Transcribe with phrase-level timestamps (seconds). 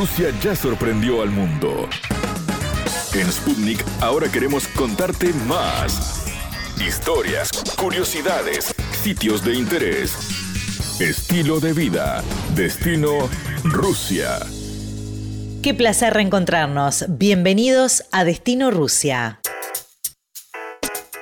[0.00, 1.86] Rusia ya sorprendió al mundo.
[3.12, 6.24] En Sputnik ahora queremos contarte más.
[6.80, 10.16] Historias, curiosidades, sitios de interés,
[11.00, 12.24] estilo de vida,
[12.54, 13.28] destino
[13.62, 14.38] Rusia.
[15.62, 17.04] Qué placer reencontrarnos.
[17.06, 19.39] Bienvenidos a Destino Rusia.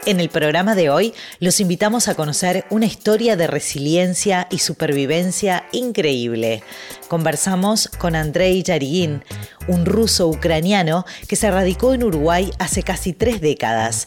[0.09, 5.67] En el programa de hoy los invitamos a conocer una historia de resiliencia y supervivencia
[5.71, 6.63] increíble.
[7.09, 9.23] Conversamos con Andrei Yarigin,
[9.67, 14.07] un ruso ucraniano que se radicó en Uruguay hace casi tres décadas.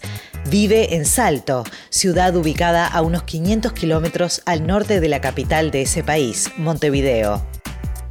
[0.49, 5.83] Vive en Salto, ciudad ubicada a unos 500 kilómetros al norte de la capital de
[5.83, 7.45] ese país, Montevideo.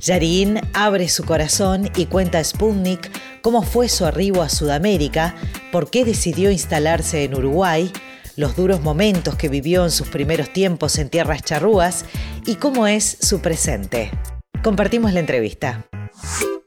[0.00, 3.10] Yarin abre su corazón y cuenta a Sputnik
[3.42, 5.34] cómo fue su arribo a Sudamérica,
[5.70, 7.92] por qué decidió instalarse en Uruguay,
[8.36, 12.06] los duros momentos que vivió en sus primeros tiempos en tierras charrúas
[12.46, 14.10] y cómo es su presente.
[14.62, 15.84] Compartimos la entrevista.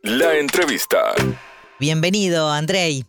[0.03, 0.99] La entrevista.
[1.79, 3.03] Bienvenido, Andrei.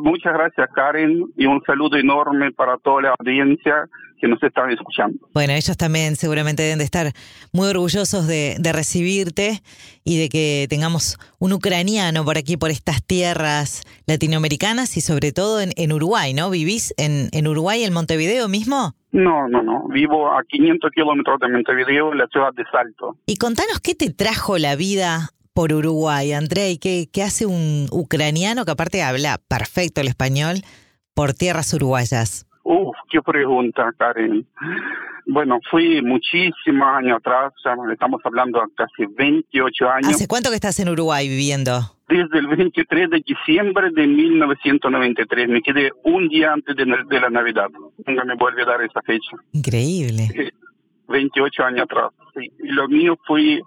[0.00, 3.88] Muchas gracias, Karen, y un saludo enorme para toda la audiencia
[4.22, 5.18] que nos están escuchando.
[5.34, 7.12] Bueno, ellos también seguramente deben de estar
[7.52, 9.60] muy orgullosos de, recibirte
[10.04, 15.60] y de que tengamos un ucraniano por aquí, por estas tierras latinoamericanas y sobre todo
[15.60, 16.50] en, Uruguay, ¿no?
[16.50, 18.94] ¿Vivís en, en Uruguay, en Montevideo mismo?
[19.10, 19.88] No, no, no.
[19.88, 23.16] Vivo a 500 kilómetros de Montevideo, en la ciudad de Salto.
[23.26, 28.64] Y contanos qué te trajo la vida por Uruguay, Andrei, ¿qué, qué hace un ucraniano
[28.64, 30.62] que aparte habla perfecto el español
[31.12, 32.46] por tierras uruguayas?
[32.72, 34.46] Uf, qué pregunta, Karen.
[35.26, 40.08] Bueno, fui muchísimos años atrás, ya estamos hablando de casi 28 años.
[40.08, 41.80] ¿Hace cuánto que estás en Uruguay viviendo?
[42.08, 45.48] Desde el 23 de diciembre de 1993.
[45.50, 47.68] Me quedé un día antes de, la Navidad.
[48.06, 49.36] Nunca me vuelve a dar esa fecha.
[49.52, 50.52] Increíble.
[51.08, 52.10] 28 años atrás.
[52.36, 53.60] Y lo mío fue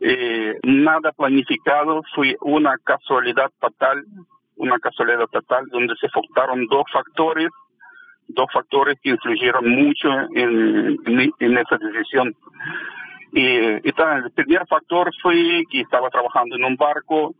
[0.00, 4.06] eh, nada planificado, fue una casualidad total,
[4.56, 7.50] una casualidad total donde se faltaron dos factores
[8.28, 12.34] dos factores que influyeron mucho en, en, esa decisión.
[13.32, 17.34] Y, el primer factor fue que estaba trabajando en un barco,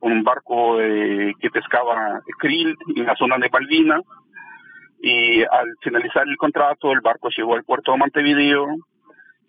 [0.00, 4.02] un barco eh, que pescaba krill en la zona de Malvinas,
[5.00, 8.66] y al finalizar el contrato el barco llegó al puerto de Montevideo,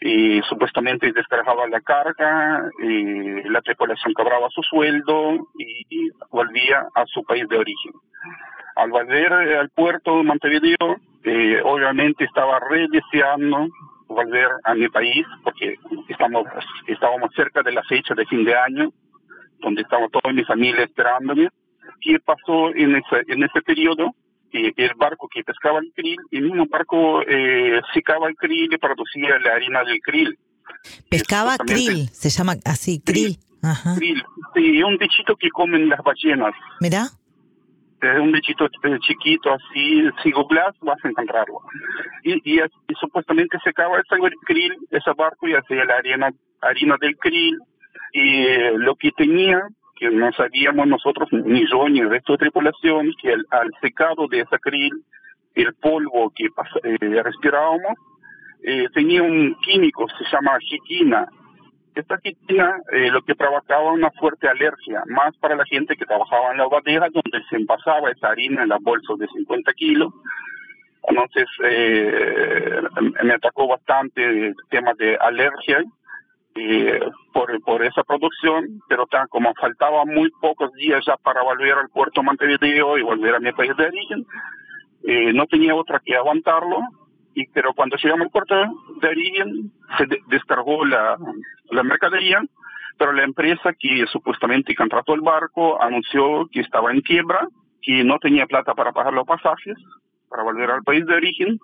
[0.01, 7.23] y supuestamente descargaba la carga, y la tripulación cobraba su sueldo y volvía a su
[7.23, 7.94] país de origen.
[8.75, 13.69] Al volver al puerto de Montevideo, eh, obviamente estaba re deseando
[14.07, 15.75] volver a mi país porque
[16.09, 16.45] estamos
[16.87, 18.91] estábamos cerca de la fecha de fin de año,
[19.59, 21.49] donde estaba toda mi familia esperándome.
[22.01, 24.13] ¿Qué pasó en ese, en ese periodo?
[24.51, 29.37] el barco que pescaba el krill, el mismo barco eh, secaba el krill y producía
[29.39, 30.39] la harina del krill.
[31.09, 33.37] Pescaba krill, se llama así, krill.
[33.61, 33.95] Ajá.
[33.95, 36.53] Krill, sí, un bichito que comen las ballenas.
[36.79, 37.09] Mira
[38.01, 38.67] es un bichito
[39.00, 41.59] chiquito así, si googleas vas a encontrarlo.
[42.23, 42.61] Y, y,
[43.00, 46.29] supuestamente se acaba ese krill, ese barco y hacía la harina,
[46.61, 47.57] harina del krill.
[48.11, 49.61] Y eh, lo que tenía,
[49.95, 54.41] que no sabíamos nosotros, ni yo ni el resto de tripulación, que al secado de
[54.41, 54.94] ese krill,
[55.55, 57.97] el polvo que eh, respirábamos,
[58.63, 61.28] eh, tenía un químico, se llama chiquina,
[61.95, 66.51] esta quitina eh, lo que provocaba una fuerte alergia, más para la gente que trabajaba
[66.51, 70.13] en la bodegas donde se envasaba esa harina en las bolsas de 50 kilos.
[71.07, 72.81] Entonces eh,
[73.23, 75.84] me atacó bastante el tema de alergia
[76.55, 77.00] eh,
[77.31, 81.89] por, por esa producción, pero tan, como faltaba muy pocos días ya para volver al
[81.89, 84.25] puerto Montevideo y volver a mi país de origen,
[85.35, 86.79] no tenía otra que aguantarlo
[87.35, 88.56] y pero cuando llegamos al puerto
[89.01, 91.18] de origen se descargó la,
[91.69, 92.41] la mercadería,
[92.97, 97.47] pero la empresa que supuestamente contrató el barco anunció que estaba en quiebra,
[97.81, 99.78] que no tenía plata para pagar los pasajes,
[100.29, 101.59] para volver al país de origen,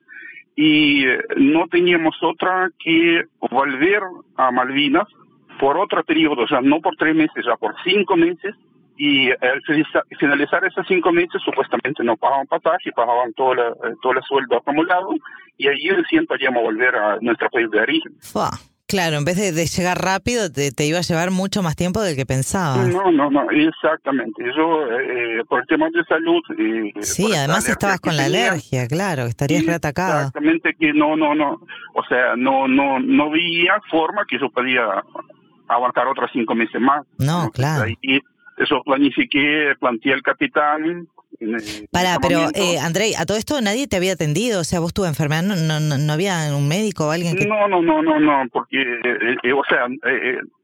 [0.55, 4.01] y eh, no teníamos otra que volver
[4.35, 5.07] a Malvinas
[5.59, 8.55] por otro periodo, o sea, no por tres meses, ya por cinco meses,
[8.97, 9.61] y al
[10.19, 14.57] finalizar esos cinco meses supuestamente no pagaban pasaje, pagaban todo, la, eh, todo el sueldo
[14.57, 15.09] acumulado
[15.57, 18.13] y allí recién podíamos volver a nuestro país de origen.
[18.91, 22.25] Claro, en vez de, llegar rápido, te, iba a llevar mucho más tiempo del que
[22.25, 22.83] pensaba.
[22.83, 24.43] No, no, no, exactamente.
[24.53, 26.41] Yo, eh, por temas de salud...
[26.59, 30.17] Eh, sí, además estabas con la alergia, claro, estarías reatacado.
[30.17, 31.61] Exactamente, que no, no, no,
[31.93, 34.83] o sea, no, no, no veía forma que yo podía
[35.69, 37.05] aguantar otros cinco meses más.
[37.17, 37.89] No, claro.
[38.01, 38.19] Y
[38.57, 41.07] eso planifiqué, planteé el capitán,
[41.91, 45.05] para, pero eh, Andrei, a todo esto nadie te había atendido, o sea, vos tu
[45.05, 47.47] enfermedad, no, no, no, había un médico o alguien que...
[47.47, 49.87] No, no, no, no, no, porque, eh, eh, o sea,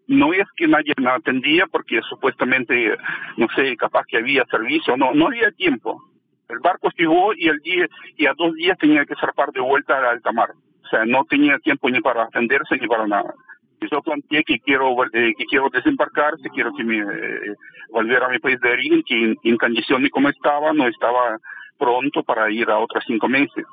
[0.08, 2.96] no es que nadie me atendía porque supuestamente,
[3.38, 6.02] no sé, capaz que había servicio, no, no había tiempo.
[6.50, 9.98] El barco llegó y el día y a dos días tenía que zarpar de vuelta
[9.98, 10.52] a alta mar.
[10.84, 13.34] O sea, no tenía tiempo ni para atenderse ni para nada.
[13.80, 17.56] Yo planteé que quiero eh, que quiero desembarcar, quiero que me eh,
[17.92, 21.38] volver a mi país de origen, que en, en condiciones como estaba no estaba
[21.78, 23.66] pronto para ir a otros cinco meses.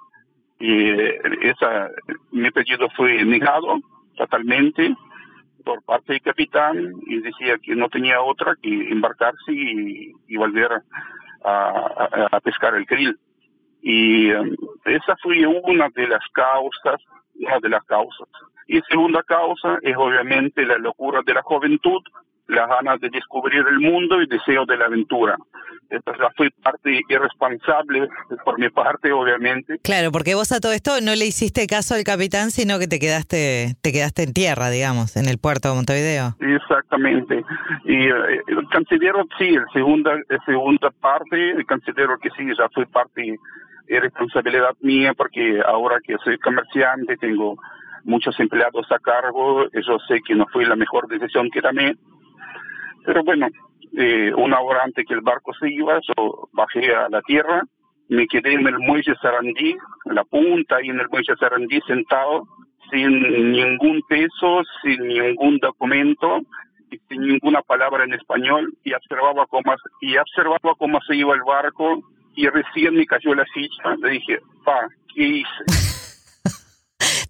[0.59, 1.91] Y eh, esa,
[2.31, 3.81] mi pedido fue negado
[4.17, 4.95] totalmente
[5.65, 10.71] por parte del capitán y decía que no tenía otra que embarcarse y, volver
[11.43, 13.19] a, pescar el krill.
[13.83, 14.55] Y um,
[14.85, 17.01] esa fue una de las causas,
[17.35, 18.29] una de las causas.
[18.67, 22.03] Y segunda causa es obviamente la locura de la juventud,
[22.49, 25.37] las ganas de descubrir el mundo y deseo de la aventura.
[25.91, 28.09] Esta fue parte irresponsable
[28.45, 29.79] por mi parte, obviamente.
[29.83, 32.99] Claro, porque vos a todo esto no le hiciste caso al capitán, sino que te
[32.99, 36.37] quedaste te quedaste en tierra, digamos, en el puerto de Montevideo.
[36.41, 37.45] Exactamente.
[37.85, 38.41] Y eh,
[38.73, 43.39] considero, sí, el segunda, la segunda parte, considero que sí, ya fue parte
[43.87, 47.57] de responsabilidad mía, porque ahora que soy comerciante, tengo
[48.05, 51.95] muchos empleados a cargo, yo sé que no fue la mejor decisión que tomé,
[53.05, 53.49] pero bueno,
[53.97, 57.62] eh, una hora antes que el barco se iba, yo bajé a la tierra,
[58.09, 62.47] me quedé en el muelle Sarandí, en la punta y en el muelle Sarandí sentado,
[62.91, 66.41] sin ningún peso, sin ningún documento
[66.91, 71.43] y sin ninguna palabra en español y observaba cómo, y observaba cómo se iba el
[71.43, 72.03] barco
[72.37, 75.94] y recién me cayó la ficha, le dije, pa, ¿qué hice?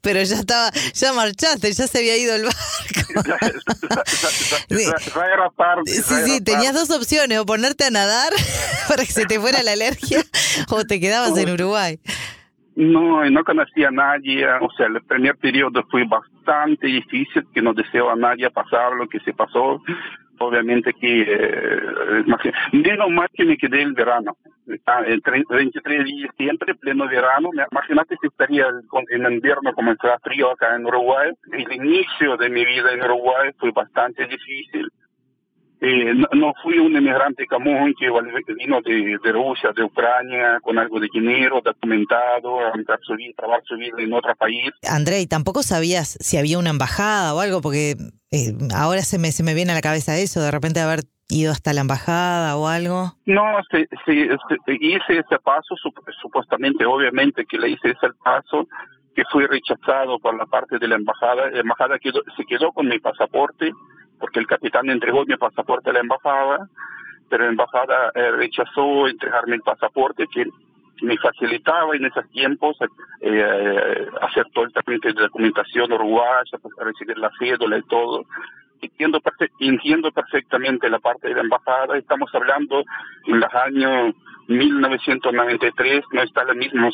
[0.04, 2.54] Pero ya estaba, ya marchaste, ya se había ido el barco.
[5.86, 8.32] sí, sí, tenías dos opciones, o ponerte a nadar
[8.88, 10.22] para que se te fuera la alergia,
[10.70, 11.98] o te quedabas en Uruguay.
[12.76, 17.72] No, no conocía a nadie, o sea, el primer periodo fue bastante difícil, que no
[17.72, 19.80] deseo a nadie pasar lo que se pasó.
[20.38, 22.24] Obviamente que, eh,
[22.72, 24.36] menos mal que me quedé el verano,
[24.66, 27.50] el 23 de diciembre, pleno verano.
[27.70, 28.66] Imagínate si estaría
[29.10, 31.30] en invierno como está frío acá en Uruguay.
[31.52, 34.90] El inicio de mi vida en Uruguay fue bastante difícil.
[35.86, 38.06] Eh, no, fui un inmigrante común que
[38.54, 42.72] vino de, de, Rusia, de Ucrania, con algo de dinero, documentado, a
[43.02, 44.70] su vida, trabajar su vida en otro país.
[44.88, 47.60] André, ¿y tampoco sabías si había una embajada o algo?
[47.60, 47.96] Porque
[48.30, 51.52] eh, ahora se me, se me viene a la cabeza eso, de repente haber ido
[51.52, 53.12] hasta la embajada o algo?
[53.26, 54.28] No, sí, sí,
[54.80, 55.74] hice ese paso,
[56.22, 58.66] supuestamente, obviamente que le hice ese paso,
[59.14, 61.50] que fui rechazado por la parte de la embajada.
[61.50, 63.70] La embajada quedó, se quedó con mi pasaporte,
[64.18, 66.68] porque el capitán entregó mi pasaporte a la embajada,
[67.28, 70.46] pero la embajada eh, rechazó entregarme el pasaporte que
[71.02, 72.76] me facilitaba en esos tiempos
[73.20, 78.24] eh, hacer el trámite de documentación uruguaya, recibir la cédula y todo.
[78.80, 79.20] Entiendo,
[79.60, 82.84] entiendo perfectamente la parte de la embajada, estamos hablando
[83.26, 84.14] en los años
[84.48, 86.90] 1993, no está el mismo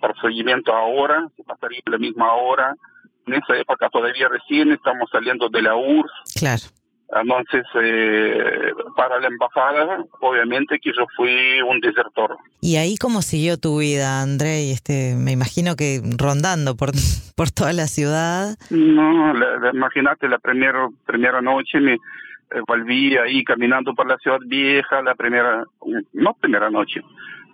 [0.00, 2.74] procedimiento ahora, se pasaría la misma hora,
[3.26, 6.38] en esa época todavía recién estamos saliendo de la URSS.
[6.38, 6.62] Claro.
[7.12, 12.36] Entonces, eh, para la embajada, obviamente que yo fui un desertor.
[12.60, 14.72] ¿Y ahí cómo siguió tu vida, André?
[14.72, 16.90] Este, me imagino que rondando por,
[17.36, 18.56] por toda la ciudad.
[18.70, 19.32] No,
[19.72, 21.98] imagínate, la primera, primera noche me eh,
[22.66, 25.64] volví ahí caminando por la ciudad vieja, la primera,
[26.12, 27.00] no primera noche,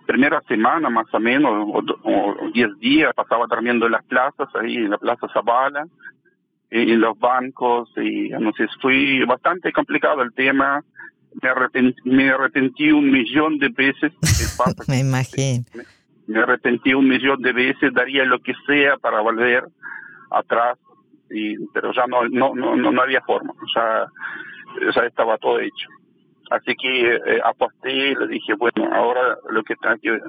[0.05, 4.91] primera semana más o menos, o, diez días, pasaba durmiendo en las plazas, ahí en
[4.91, 5.85] la Plaza Zabala
[6.71, 10.81] en los bancos y entonces fue bastante complicado el tema.
[11.41, 14.13] Me arrepentí, me arrepentí un millón de veces.
[14.87, 15.65] me imagino.
[16.27, 19.65] Me, arrepentí un millón de veces, daría lo que sea para volver
[20.29, 20.77] atrás,
[21.29, 24.05] y, pero ya no, no, no, no, había forma, ya,
[24.95, 25.89] ya estaba todo hecho.
[26.51, 30.19] Así que eh, aposté, le dije, bueno, ahora lo que tengo que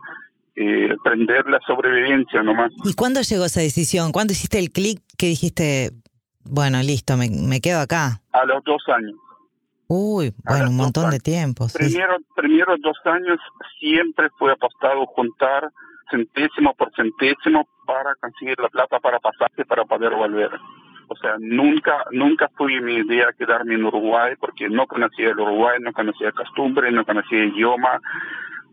[0.54, 2.70] eh, prender la sobrevivencia nomás.
[2.84, 4.12] ¿Y cuándo llegó esa decisión?
[4.12, 5.90] ¿Cuándo hiciste el clic que dijiste,
[6.44, 8.20] bueno, listo, me, me quedo acá.
[8.32, 9.14] A los dos años.
[9.88, 11.66] Uy, bueno, un montón de tiempo.
[11.74, 13.38] Primero, primero dos años
[13.78, 15.70] siempre fue apostado juntar
[16.10, 20.50] centésimo por centésimo para conseguir la plata para pasarse para poder volver.
[21.12, 25.78] O sea, nunca, nunca fue mi idea quedarme en Uruguay porque no conocía el Uruguay,
[25.80, 28.00] no conocía costumbre, no conocía idioma.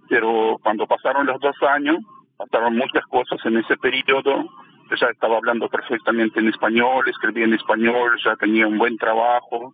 [0.09, 1.97] Pero cuando pasaron los dos años,
[2.37, 4.49] pasaron muchas cosas en ese periodo
[4.95, 9.73] ya estaba hablando perfectamente en español, escribía en español, ya tenía un buen trabajo.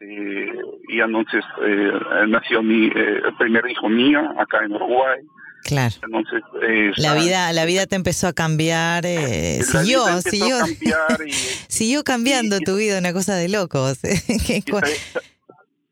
[0.00, 0.52] Eh,
[0.88, 1.92] y entonces eh,
[2.28, 5.20] nació mi, eh, el primer hijo mío acá en Uruguay.
[5.64, 5.94] Claro.
[6.02, 11.32] Entonces, eh, La vida, la vida te empezó a cambiar, eh, siguió, siguió, cambiar y-
[11.68, 13.98] siguió cambiando y- tu vida, una cosa de locos.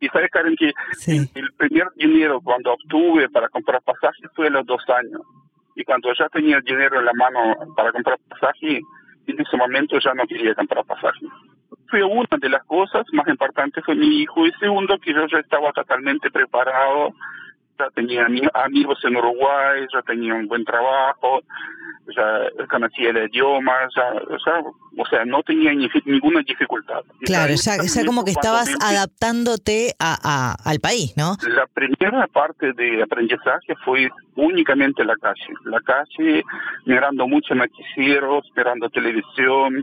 [0.01, 1.31] Y sabes, Karen, que Sí.
[1.35, 5.21] el primer dinero cuando obtuve para comprar pasajes fue a los dos años.
[5.77, 8.81] Y cuando ya tenía el dinero en la mano para comprar pasaje,
[9.29, 11.25] en ese momento ya no quería comprar pasaje.
[11.89, 14.45] Fue una de las cosas más importantes fue mi hijo.
[14.45, 17.11] Y segundo, que yo ya estaba totalmente preparado.
[17.79, 21.41] Ya tenía ami- amigos en Uruguay, ya tenía un buen trabajo,
[22.15, 24.61] ya conocía el idioma, ya, ya,
[24.99, 27.01] o sea, no tenía ni- ninguna dificultad.
[27.23, 31.37] Claro, ya, ya como que estabas adaptándote a, a- al país, ¿no?
[31.49, 35.47] la primera parte de aprendizaje fue únicamente la calle.
[35.65, 36.45] La calle,
[36.85, 39.83] mirando mucho noticieros, mirando televisión.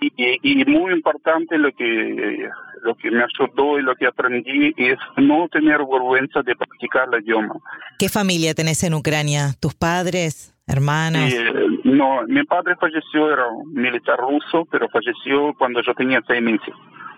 [0.00, 2.48] Y, y- y muy importante lo que
[2.82, 7.22] lo que me ayudó y lo que aprendí es no tener vergüenza de practicar el
[7.22, 7.54] idioma.
[7.98, 9.54] ¿Qué familia tenés en Ucrania?
[9.60, 10.54] ¿Tus padres?
[10.66, 11.32] ¿Hermanos?
[11.32, 11.52] Eh,
[11.84, 16.74] no, mi padre falleció, era un militar ruso, pero falleció cuando yo tenía seis meses.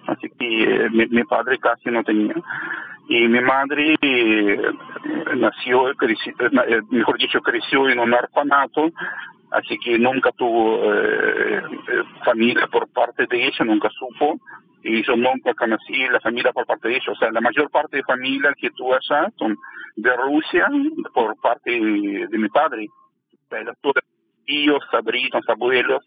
[0.07, 2.35] Así que eh, mi, mi padre casi no tenía.
[3.09, 4.61] Y mi madre eh,
[5.37, 8.91] nació, creció, eh, mejor dicho, creció en un orfanato,
[9.51, 14.39] así que nunca tuvo eh, eh, familia por parte de ella, nunca supo.
[14.89, 17.13] Y yo nunca conocí la familia por parte de ella.
[17.13, 19.57] O sea, la mayor parte de familia que tuve allá son
[19.97, 20.67] de Rusia
[21.13, 22.89] por parte de, mi padre
[23.51, 24.03] los todos
[24.47, 26.05] tíos, sobrinos, abuelos,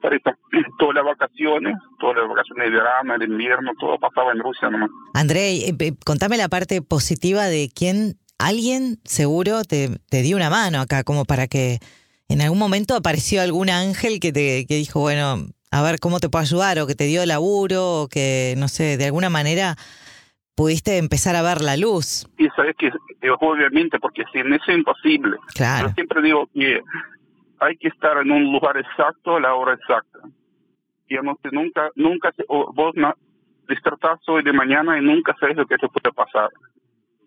[0.78, 4.90] todas las vacaciones, todas las vacaciones de verano, de invierno, todo pasaba en Rusia nomás.
[5.14, 10.50] Andrei, eh, eh, contame la parte positiva de quién, alguien seguro te, te dio una
[10.50, 11.78] mano acá, como para que
[12.28, 16.28] en algún momento apareció algún ángel que te que dijo, bueno, a ver cómo te
[16.28, 19.76] puedo ayudar, o que te dio laburo, o que, no sé, de alguna manera
[20.54, 22.26] pudiste empezar a ver la luz.
[22.36, 25.36] Y sabes que, eh, obviamente, porque sin eso es imposible.
[25.54, 25.88] Claro.
[25.88, 26.82] Yo siempre digo que
[27.60, 30.18] hay que estar en un lugar exacto a la hora exacta.
[31.08, 32.94] Digamos que nunca, nunca, vos
[33.68, 36.50] despertás hoy de mañana y nunca sabes lo que te puede pasar.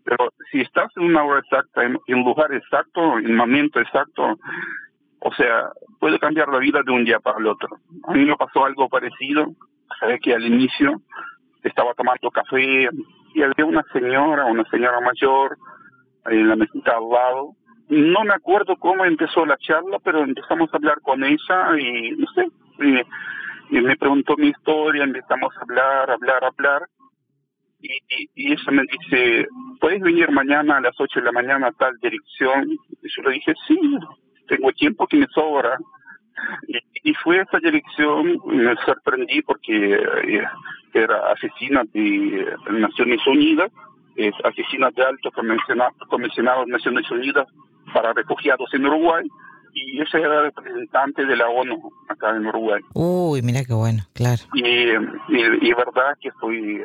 [0.03, 3.79] Pero si estás en una hora exacta, en, en un lugar exacto, en un momento
[3.79, 4.38] exacto,
[5.24, 7.78] o sea, puede cambiar la vida de un día para el otro.
[8.08, 9.51] A mí me pasó algo parecido,
[10.00, 11.00] sabes que al inicio
[11.63, 12.90] estaba tomando café
[13.36, 15.58] y había una señora, una señora mayor,
[16.25, 17.51] en la mesita al lado.
[17.90, 22.25] No me acuerdo cómo empezó la charla, pero empezamos a hablar con ella y no
[22.34, 22.48] sé,
[23.70, 26.82] y, me preguntó mi historia, empezamos a hablar, hablar, hablar.
[27.80, 29.48] Y, y, y ella me dice,
[29.80, 32.72] ¿puedes venir mañana a las 8 de la mañana a tal dirección?
[32.72, 33.80] Y yo le dije, sí,
[34.51, 35.77] tengo tiempo que me sobra.
[36.67, 40.43] Y, y fue esa dirección, me sorprendí porque eh,
[40.93, 43.72] era asesina de Naciones Unidas,
[44.15, 47.48] es asesina de alto comisionado, comisionado de Naciones Unidas
[47.93, 49.25] para refugiados en Uruguay,
[49.74, 52.81] y ella era representante de la ONU acá en Uruguay.
[52.93, 54.41] Uy, mira qué bueno, claro.
[54.53, 56.81] Y, y, y verdad que fui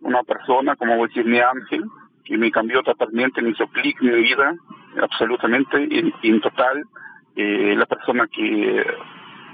[0.00, 1.84] una persona, como voy a decir, mi ángel,
[2.24, 4.54] que me cambió totalmente, me hizo clic en mi vida,
[5.00, 6.82] absolutamente, en, en total.
[7.34, 8.84] Eh, la persona que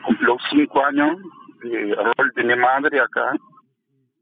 [0.04, 1.16] cumplió cinco años,
[1.64, 3.33] eh, rol de mi madre acá,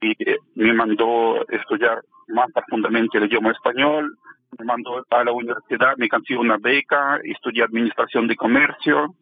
[0.01, 4.17] y eh, me mandó estudiar más profundamente el idioma español,
[4.59, 9.15] me mandó a la universidad, me consiguió una beca, estudié administración de comercio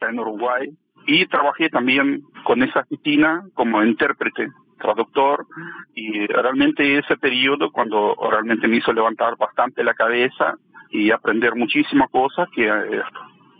[0.00, 0.68] en Uruguay
[1.06, 5.46] y trabajé también con esa oficina como intérprete, traductor
[5.94, 10.56] y realmente ese periodo cuando realmente me hizo levantar bastante la cabeza
[10.92, 13.02] y aprender muchísimas cosas que, eh,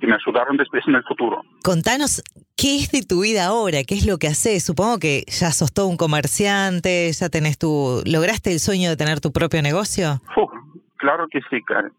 [0.01, 1.43] que me ayudaron después en el futuro.
[1.65, 2.23] Contanos,
[2.57, 3.79] ¿qué es de tu vida ahora?
[3.87, 4.65] ¿Qué es lo que haces?
[4.65, 8.03] Supongo que ya sos todo un comerciante, ya tenés tu...
[8.05, 10.21] ¿Lograste el sueño de tener tu propio negocio?
[10.37, 10.51] Uf,
[10.97, 11.93] claro que sí, Karen.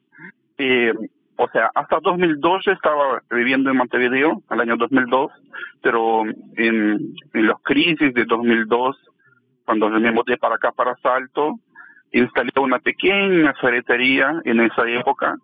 [0.57, 0.93] Eh,
[1.37, 5.31] o sea, hasta 2002 yo estaba viviendo en Montevideo, al año 2002,
[5.81, 8.95] pero en, en los crisis de 2002,
[9.65, 11.59] cuando me mudé para acá, para Salto,
[12.13, 15.35] instalé una pequeña ferretería en esa época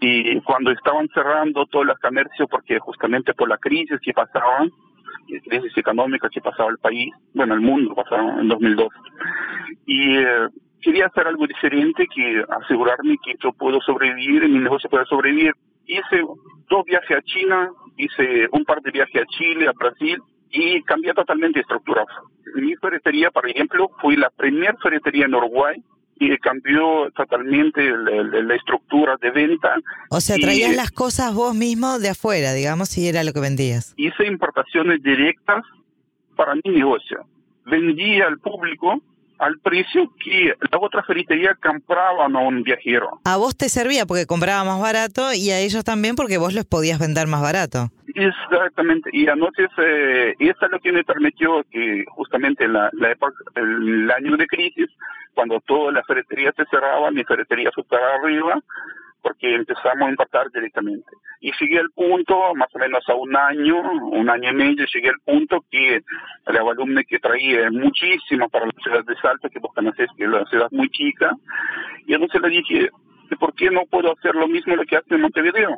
[0.00, 4.70] y cuando estaban cerrando todos los comercios, porque justamente por la crisis que pasaban,
[5.26, 8.88] crisis económica que pasaba el país, bueno, el mundo pasaba en 2002,
[9.86, 10.48] y eh,
[10.82, 15.52] quería hacer algo diferente que asegurarme que yo puedo sobrevivir mi negocio puede sobrevivir.
[15.86, 16.22] Hice
[16.68, 20.18] dos viajes a China, hice un par de viajes a Chile, a Brasil
[20.50, 22.04] y cambié totalmente de estructura.
[22.54, 25.76] Mi ferretería, por ejemplo, fue la primera ferretería en Uruguay
[26.18, 29.74] y cambió totalmente la, la- la estructura de venta.
[30.10, 33.40] O sea, Y- traías las cosas vos mismo de afuera, digamos, y era lo que
[33.40, 33.92] vendías.
[33.96, 35.62] hice importaciones directas
[36.36, 37.26] para mi negocio.
[37.66, 39.02] Vendí al público
[39.38, 43.20] al precio que la otra ferretería compraban a un viajero.
[43.24, 46.64] A vos te servía porque compraba más barato y a ellos también porque vos les
[46.64, 47.90] podías vender más barato.
[48.14, 53.34] Exactamente, y entonces eh, eso es lo que me permitió que justamente en la, época,
[53.56, 54.88] el año de crisis,
[55.34, 58.58] cuando todas las ferreterías se cerraban, mi ferretería fue para arriba,
[59.26, 61.10] porque empezamos a importar directamente.
[61.40, 65.08] Y llegué al punto, más o menos a un año, un año y medio, llegué
[65.08, 69.58] al punto que el volumen que traía es muchísimo para la ciudad de Salta, que
[69.58, 71.32] vos conocés que es una ciudad muy chica,
[72.06, 72.90] y entonces le dije,
[73.40, 75.76] ¿por qué no puedo hacer lo mismo lo que hace en Montevideo?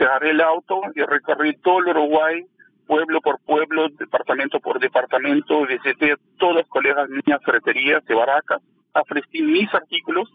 [0.00, 2.46] agarré el auto y recorrí todo el Uruguay,
[2.86, 8.62] pueblo por pueblo, departamento por departamento, visité todos los colegas mías, ferreterías de Baracas,
[8.94, 10.32] ofrecí mis artículos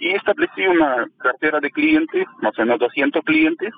[0.00, 3.72] y establecí una cartera de clientes, más o menos 200 clientes,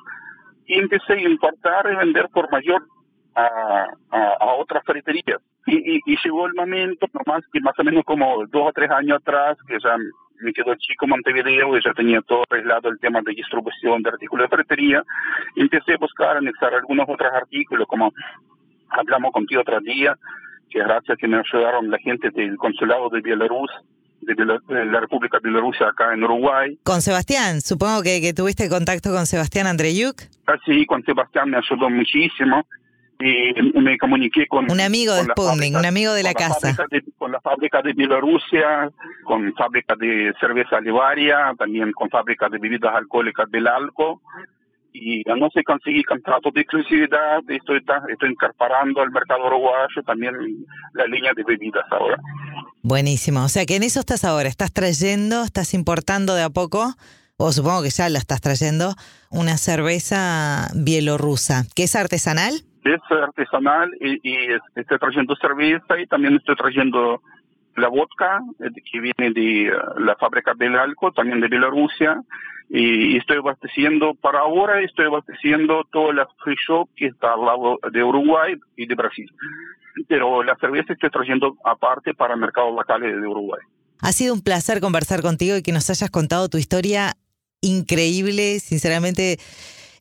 [0.67, 2.87] y empecé a importar y vender por mayor
[3.35, 5.41] a, a, otras ferreterías.
[5.67, 9.19] Y, y, llegó el momento, nomás que más o menos como dos o tres años
[9.19, 9.97] atrás, que ya
[10.41, 14.45] me quedó chico Montevideo y ya tenía todo arreglado el tema de distribución de artículos
[14.45, 15.02] de ferretería.
[15.57, 18.12] Empecé a buscar, anexar algunos otros artículos, como
[18.91, 20.17] hablamos contigo otro día,
[20.71, 23.71] que gracias que me ayudaron la gente del consulado de Bielorrus,
[24.23, 26.79] de, la República de Bielorrusia acá en Uruguay.
[26.83, 30.17] Con Sebastián, supongo que, que tuviste contacto con Sebastián Andreyuk.
[30.47, 32.67] Ah, sí, con Sebastián me ayudó muchísimo
[33.25, 34.71] y me comuniqué con...
[34.71, 36.75] Un amigo de Sputnik, un amigo de la casa.
[37.19, 38.91] con la fábrica de Bielorrusia,
[39.25, 44.21] con fábrica de cerveza Livaria, también con fábrica de bebidas alcohólicas del Alco.
[44.93, 50.35] Y no sé, conseguí contratos de exclusividad, estoy, estoy incorporando al mercado uruguayo también
[50.93, 52.19] la línea de bebidas ahora.
[52.82, 56.94] Buenísimo, o sea que en eso estás ahora, estás trayendo, estás importando de a poco
[57.36, 58.94] o supongo que ya la estás trayendo,
[59.30, 62.54] una cerveza bielorrusa, que es artesanal.
[62.84, 67.22] Es artesanal y, estoy trayendo cerveza y también estoy trayendo
[67.76, 72.20] la vodka eh, que viene de eh, la fábrica del Alco, también de Bielorrusia,
[72.68, 77.78] y estoy abasteciendo, para ahora estoy abasteciendo todas las free shop que está al lado
[77.90, 79.30] de Uruguay y de Brasil.
[80.08, 83.61] Pero la cerveza estoy trayendo aparte para mercados locales de Uruguay.
[84.00, 87.14] Ha sido un placer conversar contigo y que nos hayas contado tu historia
[87.61, 89.38] increíble, sinceramente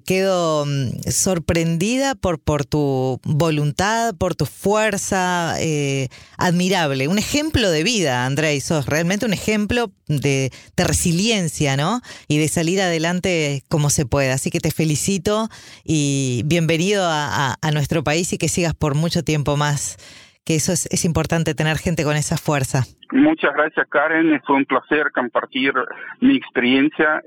[0.02, 7.08] quedo mm, sorprendida por, por tu voluntad, por tu fuerza, eh, admirable.
[7.08, 12.02] Un ejemplo de vida, André, sos realmente un ejemplo de, resiliencia, ¿no?
[12.28, 14.34] Y de salir adelante como se pueda.
[14.34, 15.50] Así que te felicito
[15.84, 19.98] y bienvenido a, nuestro país y que sigas por mucho tiempo más
[20.46, 22.84] que eso es, importante tener gente con esa fuerza.
[23.12, 25.74] Muchas gracias Karen, fue un placer compartir
[26.20, 27.22] mi experiencia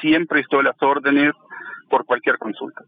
[0.00, 1.32] siempre estoy a las órdenes
[1.88, 2.84] por cualquier consulta.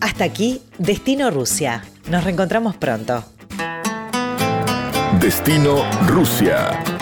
[0.00, 1.82] Hasta aquí, Destino Rusia.
[2.10, 3.24] Nos reencontramos pronto.
[5.20, 7.01] Destino Rusia.